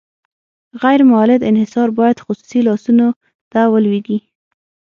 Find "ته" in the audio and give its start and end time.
3.51-3.59